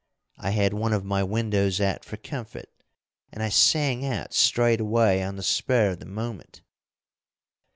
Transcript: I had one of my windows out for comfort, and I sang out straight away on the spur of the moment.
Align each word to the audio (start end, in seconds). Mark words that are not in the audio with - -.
I 0.39 0.49
had 0.49 0.73
one 0.73 0.93
of 0.93 1.05
my 1.05 1.21
windows 1.21 1.79
out 1.79 2.03
for 2.03 2.17
comfort, 2.17 2.69
and 3.31 3.43
I 3.43 3.49
sang 3.49 4.03
out 4.03 4.33
straight 4.33 4.79
away 4.81 5.21
on 5.21 5.35
the 5.35 5.43
spur 5.43 5.91
of 5.91 5.99
the 5.99 6.07
moment. 6.07 6.63